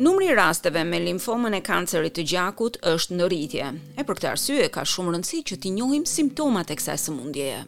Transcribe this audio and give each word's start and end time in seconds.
Numri 0.00 0.26
i 0.26 0.34
rasteve 0.34 0.84
me 0.84 0.98
limfomën 1.04 1.52
e 1.54 1.58
kancerit 1.60 2.14
të 2.16 2.22
gjakut 2.30 2.76
është 2.92 3.16
në 3.18 3.26
rritje. 3.32 3.66
E 4.00 4.04
për 4.08 4.16
këtë 4.18 4.28
arsye 4.30 4.68
ka 4.72 4.84
shumë 4.88 5.12
rëndësi 5.12 5.40
që 5.50 5.58
të 5.60 5.72
njohim 5.74 6.06
simptomat 6.08 6.72
e 6.72 6.76
kësaj 6.80 6.94
sëmundjeje. 7.02 7.58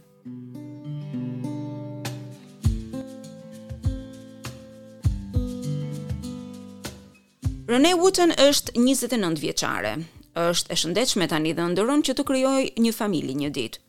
Rene 7.68 7.93
Wooten 8.00 8.32
është 8.49 8.79
29 8.80 9.36
vjeçare. 9.44 9.93
Është 10.46 10.72
e 10.72 10.80
shëndetshme 10.80 11.29
tani 11.29 11.53
dhe 11.53 11.68
ndëron 11.75 12.00
që 12.08 12.17
të 12.17 12.26
krijojë 12.32 12.72
një 12.86 12.96
familje 13.03 13.36
një 13.43 13.53
ditë. 13.58 13.80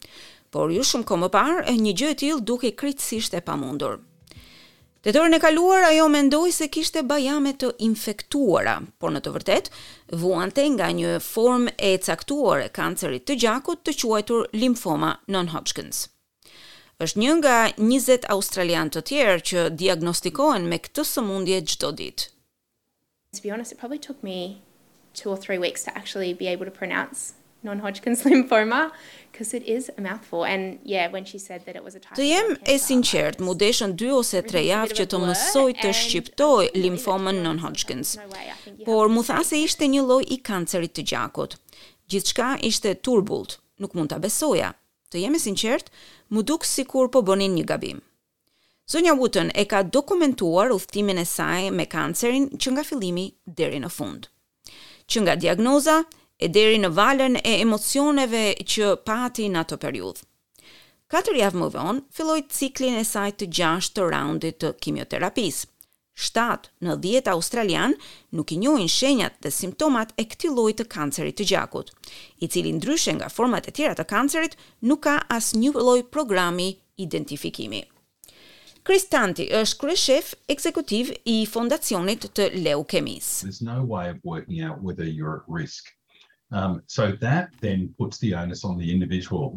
Por 0.52 0.76
ju 0.76 0.84
shumë 0.92 1.08
komë 1.14 1.30
më 1.30 1.34
parë, 1.40 1.80
një 1.86 1.96
gjë 2.02 2.10
e 2.10 2.20
tillë 2.26 2.44
dukej 2.52 2.76
krejtësisht 2.84 3.40
e 3.40 3.46
pamundur. 3.52 4.04
Tetorin 5.06 5.34
e 5.36 5.40
kaluar 5.40 5.82
ajo 5.84 6.06
mendoi 6.10 6.52
se 6.56 6.68
kishte 6.72 7.02
bajame 7.04 7.52
të 7.60 7.72
infektuara, 7.88 8.78
por 9.02 9.12
në 9.12 9.20
të 9.26 9.32
vërtetë 9.36 9.82
vuante 10.22 10.64
nga 10.78 10.88
një 11.00 11.18
formë 11.26 11.74
e 11.84 11.90
caktuar 12.06 12.64
e 12.64 12.70
kancerit 12.78 13.26
të 13.28 13.36
gjakut 13.44 13.82
të 13.84 13.98
quajtur 14.00 14.48
limfoma 14.62 15.10
non-Hodgkin's. 15.36 16.06
Êshtë 17.04 17.20
një 17.26 17.34
nga 17.42 17.58
20 17.90 18.30
australian 18.38 18.94
të 18.96 19.02
tjerë 19.12 19.44
që 19.52 19.66
diagnostikohen 19.84 20.72
me 20.72 20.80
këtë 20.86 21.06
sëmundje 21.12 21.60
çdo 21.74 21.92
ditë. 22.00 22.32
To 23.36 23.44
be 23.44 23.52
honest, 23.52 23.76
it 23.76 23.80
probably 23.84 24.00
took 24.08 24.24
me 24.24 24.40
2 25.20 25.28
or 25.34 25.38
3 25.50 25.60
weeks 25.68 25.84
to 25.84 25.92
actually 26.00 26.32
be 26.32 26.48
able 26.48 26.64
to 26.64 26.72
pronounce 26.80 27.34
non-Hodgkin's 27.64 28.24
lymphoma 28.24 28.92
because 29.32 29.54
it 29.54 29.64
is 29.66 29.90
a 29.98 30.02
mouthful 30.02 30.46
and 30.46 30.80
yeah 30.84 31.08
when 31.12 31.26
she 31.26 31.38
said 31.40 31.66
that 31.66 31.76
it 31.76 31.84
was 31.84 31.96
a 31.96 32.00
type 32.00 32.16
Do 32.16 32.24
jam 32.24 32.58
e 32.68 32.80
sinqert 32.80 33.40
mu 33.40 33.54
deshën 33.60 33.96
2 33.98 34.12
ose 34.20 34.42
3 34.48 34.66
javë 34.68 35.00
që 35.00 35.06
të 35.14 35.20
mësoj 35.26 35.68
të 35.82 35.90
shqiptoj 36.02 36.64
limfomën 36.84 37.42
non 37.48 37.64
Hodgkins 37.64 38.16
por 38.86 39.10
mu 39.10 39.24
tha 39.28 39.42
se 39.50 39.60
ishte 39.66 39.88
një 39.96 40.06
lloj 40.08 40.24
i 40.36 40.40
kancerit 40.50 40.94
të 40.98 41.08
gjakut 41.12 41.58
gjithçka 42.12 42.54
ishte 42.70 42.96
turbullt 43.06 43.58
nuk 43.82 43.96
mund 43.98 44.14
ta 44.14 44.20
besoja 44.26 44.74
të 45.12 45.24
jem 45.26 45.38
e 45.40 45.46
sinqert 45.48 45.90
mu 46.30 46.44
duk 46.50 46.66
sikur 46.66 47.10
po 47.14 47.22
bonin 47.22 47.56
një 47.60 47.68
gabim 47.74 48.02
Zonja 48.94 49.14
Wooten 49.16 49.48
e 49.56 49.64
ka 49.64 49.80
dokumentuar 49.84 50.74
udhtimin 50.76 51.18
e 51.18 51.24
saj 51.26 51.70
me 51.72 51.86
kancerin 51.88 52.50
që 52.62 52.72
nga 52.74 52.84
fillimi 52.84 53.30
deri 53.48 53.80
në 53.80 53.90
fund 53.98 54.28
që 55.14 55.22
nga 55.24 55.36
diagnoza 55.36 55.96
e 56.42 56.50
deri 56.50 56.80
në 56.82 56.90
valën 56.98 57.38
e 57.46 57.58
emocioneve 57.62 58.44
që 58.66 58.94
pati 59.06 59.50
në 59.54 59.62
atë 59.66 59.78
periudhë. 59.84 60.26
Katër 61.14 61.38
javë 61.44 61.60
më 61.62 61.68
vonë, 61.76 62.02
filloi 62.18 62.42
ciklin 62.58 62.96
e 62.98 63.04
saj 63.06 63.30
të 63.38 63.50
gjashtë 63.58 64.00
të 64.00 64.08
raundit 64.14 64.58
të 64.64 64.72
kimioterapis. 64.82 65.68
7 66.30 66.70
në 66.86 66.96
10 67.02 67.30
australian 67.34 67.94
nuk 68.38 68.52
i 68.54 68.58
njohin 68.62 68.90
shenjat 68.94 69.38
dhe 69.46 69.52
simptomat 69.54 70.12
e 70.22 70.26
këtij 70.30 70.52
lloji 70.54 70.76
të 70.80 70.86
kancerit 70.96 71.38
të 71.40 71.48
gjakut, 71.52 71.88
i 72.44 72.48
cili 72.54 72.74
ndryshe 72.78 73.16
nga 73.18 73.30
format 73.34 73.68
e 73.70 73.74
tjera 73.74 73.96
të 73.98 74.06
kancerit, 74.14 74.58
nuk 74.82 75.02
ka 75.08 75.16
asnjë 75.38 75.74
lloj 75.74 76.02
programi 76.14 76.68
identifikimi. 77.02 77.84
Kristanti 78.84 79.48
është 79.58 79.80
kryeshef 79.82 80.34
ekzekutiv 80.54 81.14
i 81.34 81.38
Fondacionit 81.48 82.26
të 82.38 82.50
Leukemis. 82.66 83.42
There's 83.42 83.62
no 83.66 83.78
way 83.94 84.10
of 84.14 84.18
working 84.24 84.62
out 84.62 84.78
whether 84.86 85.06
you're 85.08 85.40
at 85.42 85.50
risk 85.62 85.90
um 86.54 86.82
so 86.88 87.12
that 87.22 87.48
then 87.62 87.94
puts 87.98 88.18
the 88.20 88.34
onus 88.36 88.64
on 88.66 88.78
the 88.78 88.90
individual 88.92 89.52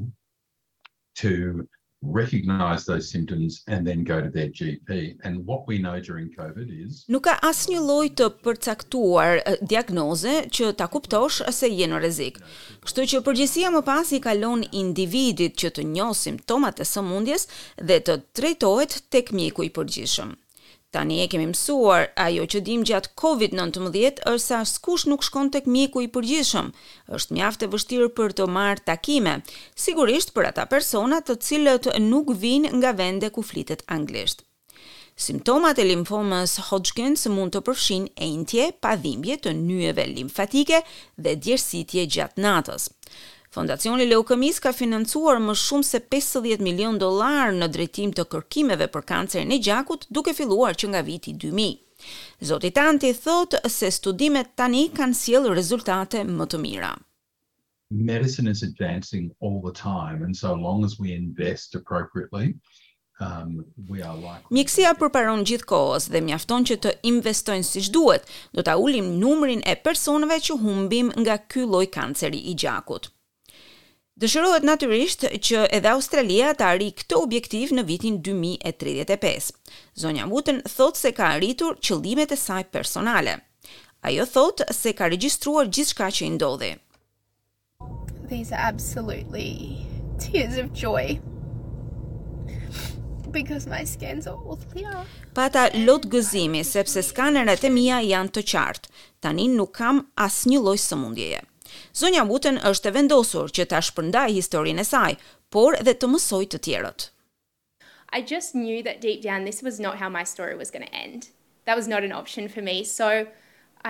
to 1.14 1.66
recognize 2.02 2.84
those 2.84 3.10
symptoms 3.10 3.62
and 3.68 3.84
then 3.86 4.04
go 4.04 4.20
to 4.20 4.30
their 4.30 4.48
gp 4.58 4.90
and 5.24 5.34
what 5.46 5.60
we 5.66 5.76
know 5.78 5.98
during 6.08 6.28
covid 6.40 6.68
is 6.86 6.94
nuk 7.14 7.24
ka 7.28 7.34
asnjë 7.50 7.80
lloj 7.88 8.06
të 8.20 8.28
përcaktuar 8.46 9.40
diagnoze 9.72 10.34
që 10.56 10.70
ta 10.80 10.88
kuptosh 10.92 11.40
se 11.58 11.70
je 11.72 11.88
në 11.90 12.00
rrezik 12.00 12.40
kështu 12.86 13.08
që 13.12 13.22
përgjegjësia 13.28 13.74
më 13.76 13.84
pas 13.90 14.12
i 14.18 14.22
kalon 14.28 14.64
individit 14.84 15.56
që 15.62 15.72
të 15.78 15.86
njohë 15.94 16.20
simptomat 16.24 16.84
e 16.84 16.88
sëmundjes 16.94 17.48
dhe 17.88 18.00
të 18.08 18.20
trajtohet 18.40 19.00
tek 19.16 19.32
mjeku 19.40 19.68
i 19.68 19.72
përgjithshëm 19.80 20.36
Tani 20.96 21.18
e 21.20 21.26
kemi 21.28 21.44
mësuar 21.50 22.06
ajo 22.24 22.46
që 22.52 22.60
dim 22.64 22.84
gjatë 22.88 23.10
Covid-19 23.20 24.22
është 24.30 24.44
se 24.46 24.54
askush 24.56 25.02
nuk 25.10 25.26
shkon 25.26 25.50
tek 25.52 25.66
mjeku 25.68 26.00
i 26.06 26.10
përgjithshëm. 26.14 26.70
Është 27.18 27.36
mjaft 27.36 27.66
e 27.66 27.70
vështirë 27.74 28.06
për 28.16 28.32
të 28.38 28.46
marr 28.54 28.80
takime, 28.88 29.34
sigurisht 29.76 30.32
për 30.38 30.48
ata 30.54 30.64
persona 30.72 31.18
të 31.20 31.36
cilët 31.48 31.90
nuk 32.08 32.32
vijnë 32.42 32.72
nga 32.80 32.94
vende 33.02 33.28
ku 33.36 33.44
flitet 33.44 33.84
anglisht. 33.98 34.40
Simptomat 35.26 35.78
e 35.80 35.88
limfomës 35.90 36.56
Hodgkins 36.70 37.24
mund 37.36 37.52
të 37.54 37.64
përfshin 37.68 38.08
e 38.16 38.28
intje, 38.38 38.70
padhimbje 38.86 39.36
të 39.44 39.52
njëve 39.62 40.08
limfatike 40.14 40.80
dhe 41.18 41.36
djersitje 41.44 42.04
gjatë 42.16 42.40
natës. 42.44 42.88
Fondacioni 43.56 44.04
Leukemis 44.04 44.58
ka 44.60 44.68
financuar 44.76 45.38
më 45.40 45.54
shumë 45.56 45.86
se 45.88 45.98
50 46.12 46.60
milion 46.66 46.98
dolar 47.00 47.54
në 47.56 47.70
drejtim 47.72 48.10
të 48.12 48.26
kërkimeve 48.34 48.88
për 48.92 49.04
kancerin 49.08 49.54
e 49.54 49.56
gjakut 49.64 50.02
duke 50.18 50.34
filluar 50.36 50.76
që 50.76 50.90
nga 50.92 51.00
viti 51.06 51.32
2000. 51.32 51.78
Zoti 52.50 52.70
Tanti 52.76 53.14
thot 53.16 53.56
se 53.78 53.88
studimet 53.96 54.50
tani 54.60 54.82
kanë 54.98 55.16
sjellë 55.22 55.54
rezultate 55.56 56.20
më 56.28 56.48
të 56.52 56.60
mira. 56.66 56.90
Medicine 58.10 58.50
is 58.52 58.60
advancing 58.68 59.32
all 59.40 59.56
the 59.64 59.72
time 59.78 60.20
and 60.26 60.36
so 60.42 60.52
long 60.66 60.84
as 60.84 60.98
we 61.00 61.14
invest 61.22 61.74
appropriately 61.80 62.52
um 63.24 63.56
we 63.88 64.04
are 64.08 64.16
likely 64.24 64.52
Mjekësia 64.58 64.92
përparon 65.00 65.46
gjithkohës 65.48 66.10
dhe 66.12 66.20
mjafton 66.28 66.66
që 66.70 66.78
të 66.84 66.94
investojnë 67.14 67.70
siç 67.72 67.88
duhet, 67.96 68.28
do 68.52 68.60
ta 68.68 68.76
ulim 68.84 69.14
numrin 69.24 69.64
e 69.64 69.80
personave 69.88 70.42
që 70.48 70.60
humbim 70.66 71.08
nga 71.24 71.40
ky 71.48 71.64
lloj 71.72 71.86
kanceri 71.98 72.44
i 72.52 72.58
gjakut. 72.66 73.14
Dëshirohet 74.16 74.64
natyrisht 74.64 75.26
që 75.46 75.66
edhe 75.76 75.90
Australia 75.92 76.54
të 76.56 76.64
arrijë 76.64 76.92
këtë 77.00 77.16
objektiv 77.20 77.72
në 77.76 77.82
vitin 77.88 78.14
2035. 78.28 79.48
Zonja 80.02 80.24
Wooten 80.30 80.62
thotë 80.72 81.00
se 81.02 81.10
ka 81.18 81.26
arritur 81.34 81.74
qëllimet 81.84 82.30
e 82.32 82.38
saj 82.42 82.62
personale. 82.72 83.34
Ajo 84.08 84.24
thotë 84.30 84.70
se 84.78 84.94
ka 84.96 85.10
regjistruar 85.12 85.68
gjithçka 85.68 86.08
që 86.16 86.24
i 86.24 86.28
ndodhi. 86.38 86.70
These 88.32 88.56
are 88.56 88.62
absolutely 88.72 89.84
tears 90.24 90.56
of 90.64 90.72
joy 90.84 91.20
because 93.36 93.66
my 93.68 93.82
skin's 93.84 94.24
all 94.32 94.56
clear. 94.72 94.96
Pata 95.36 95.66
lot 95.84 96.08
gëzimi 96.16 96.64
sepse 96.64 97.04
skanerat 97.10 97.68
e 97.68 97.72
mia 97.76 98.00
janë 98.08 98.32
të 98.38 98.44
qartë. 98.54 98.88
Tani 99.20 99.44
nuk 99.60 99.76
kam 99.82 100.06
asnjë 100.30 100.62
lloj 100.64 100.78
sëmundjeje. 100.88 101.42
Zonja 101.96 102.24
Wooten 102.28 102.58
është 102.70 102.90
e 102.90 102.94
vendosur 102.96 103.50
që 103.58 103.66
ta 103.72 103.80
shpërndajë 103.88 104.36
historinë 104.40 104.84
e 104.84 104.88
saj, 104.92 105.10
por 105.54 105.78
edhe 105.80 105.94
të 105.98 106.10
mësojë 106.12 106.50
të 106.54 106.60
tjerët. 106.68 107.08
I 108.18 108.22
just 108.32 108.54
knew 108.58 108.82
that 108.86 109.00
deep 109.04 109.22
down 109.26 109.44
this 109.44 109.62
was 109.68 109.78
not 109.86 109.98
how 110.02 110.08
my 110.16 110.24
story 110.32 110.54
was 110.60 110.70
going 110.76 110.86
to 110.86 110.94
end. 111.02 111.28
That 111.66 111.76
was 111.76 111.88
not 111.92 112.04
an 112.04 112.12
option 112.12 112.48
for 112.48 112.62
me. 112.70 112.76
So 112.84 113.26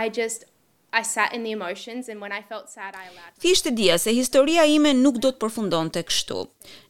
I 0.03 0.09
just 0.09 0.47
I 0.93 1.03
sat 1.05 1.33
in 1.35 1.43
the 1.43 1.51
emotions 1.51 2.09
and 2.09 2.21
when 2.21 2.33
I 2.33 2.43
felt 2.49 2.69
sad 2.71 2.95
I 2.95 3.05
allowed 3.09 3.71
it. 3.71 3.75
dia 3.75 3.97
se 3.99 4.13
historia 4.13 4.65
ime 4.65 4.93
nuk 4.95 5.15
do 5.21 5.31
të 5.33 5.39
përfundonte 5.43 6.03
kështu. 6.07 6.45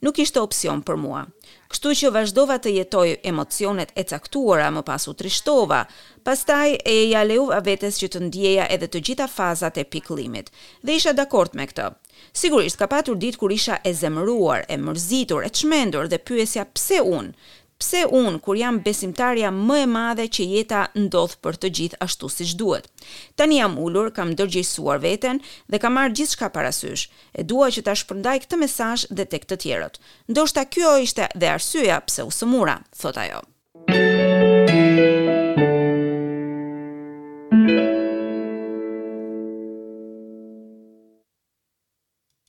Nuk 0.05 0.19
ishte 0.23 0.41
opsion 0.41 0.83
për 0.87 0.97
mua. 0.97 1.23
Kështu 1.73 1.95
që 2.01 2.11
vazhdova 2.15 2.59
të 2.63 2.69
jetoj 2.77 3.15
emocionet 3.27 3.93
e 3.97 4.05
caktuara, 4.05 4.69
më 4.71 4.83
pas 4.87 5.09
u 5.11 5.15
trishtova. 5.15 5.81
Pastaj 6.27 6.77
e 6.85 6.97
ja 7.11 7.25
leuva 7.27 7.59
vetes 7.67 7.99
që 8.03 8.09
të 8.15 8.21
ndjeja 8.27 8.67
edhe 8.71 8.87
të 8.89 9.01
gjitha 9.09 9.27
fazat 9.33 9.79
e 9.79 9.85
pikëllimit 9.95 10.51
dhe 10.83 10.93
isha 11.01 11.13
dakord 11.13 11.55
me 11.55 11.67
këtë. 11.67 11.89
Sigurisht 12.33 12.79
ka 12.79 12.87
pasur 12.87 13.17
ditë 13.17 13.39
kur 13.41 13.53
isha 13.53 13.81
e 13.85 13.93
zemëruar, 13.95 14.67
e 14.69 14.77
mërzitur, 14.77 15.43
e 15.45 15.51
çmendur 15.51 16.09
dhe 16.09 16.19
pyesja 16.27 16.65
pse 16.75 17.01
unë, 17.03 17.33
Pse 17.77 18.07
un 18.11 18.39
kur 18.43 18.57
jam 18.59 18.79
besimtarja 18.85 19.51
më 19.55 19.75
e 19.83 19.87
madhe 19.97 20.25
që 20.37 20.45
jeta 20.53 20.79
ndodh 21.03 21.35
për 21.45 21.59
të 21.61 21.71
gjithë 21.79 21.99
ashtu 22.07 22.31
siç 22.33 22.55
duhet. 22.63 22.87
Tani 23.37 23.59
jam 23.61 23.75
ulur, 23.85 24.09
kam 24.17 24.33
dërgjësuar 24.39 25.03
veten 25.05 25.43
dhe 25.71 25.81
kam 25.85 25.99
gjithë 26.01 26.17
gjithçka 26.23 26.49
parasysh. 26.57 27.05
E 27.39 27.45
dua 27.53 27.69
që 27.77 27.83
ta 27.91 27.97
shpërndaj 28.03 28.37
këtë 28.47 28.61
mesazh 28.65 29.05
edhe 29.13 29.27
tek 29.35 29.45
të 29.51 29.59
tjerët. 29.67 30.01
Ndoshta 30.33 30.65
kjo 30.73 30.97
ishte 31.05 31.29
dhe 31.37 31.53
arsyeja 31.59 32.01
pse 32.09 32.25
u 32.31 32.33
sëmura, 32.41 32.79
thot 33.03 33.21
ajo. 33.29 33.45